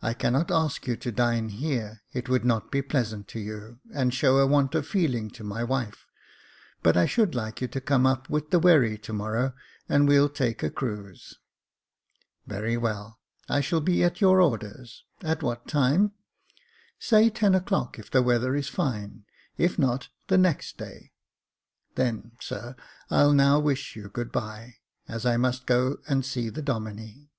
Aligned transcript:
I 0.00 0.14
cannot 0.14 0.52
ask 0.52 0.86
you 0.86 0.94
to 0.98 1.10
dine 1.10 1.48
here; 1.48 2.02
it 2.12 2.28
would 2.28 2.44
not 2.44 2.70
be 2.70 2.80
pleasant 2.80 3.26
to 3.26 3.40
you, 3.40 3.80
and 3.92 4.14
show 4.14 4.38
a 4.38 4.46
want 4.46 4.72
of 4.76 4.86
feeling 4.86 5.30
to 5.30 5.42
my 5.42 5.64
wife; 5.64 6.06
but 6.84 6.96
I 6.96 7.06
should 7.06 7.34
like 7.34 7.60
you 7.60 7.66
to 7.66 7.80
come 7.80 8.06
up 8.06 8.30
with 8.30 8.50
the 8.50 8.60
wherry 8.60 8.96
to 8.98 9.12
morrow, 9.12 9.52
and 9.88 10.06
we'll 10.06 10.28
take 10.28 10.62
a 10.62 10.70
cruise." 10.70 11.40
Very 12.46 12.76
well, 12.76 13.18
I 13.48 13.60
shall 13.60 13.80
be 13.80 14.04
at 14.04 14.20
your 14.20 14.40
orders— 14.40 15.02
at 15.22 15.42
what 15.42 15.66
time?" 15.66 16.12
"Say 17.00 17.28
ten 17.28 17.56
o'clock, 17.56 17.98
if 17.98 18.08
the 18.08 18.22
weather 18.22 18.54
is 18.54 18.78
line; 18.78 19.24
if 19.58 19.76
not, 19.76 20.08
the 20.28 20.38
next 20.38 20.78
day."" 20.78 21.10
Then, 21.96 22.30
sir, 22.38 22.76
I'll 23.10 23.32
now 23.34 23.58
wish 23.58 23.96
you 23.96 24.08
good 24.08 24.30
bye, 24.30 24.74
as 25.08 25.26
I 25.26 25.36
must 25.36 25.66
go 25.66 25.96
and 26.06 26.24
see 26.24 26.48
the 26.48 26.62
Domine." 26.62 27.30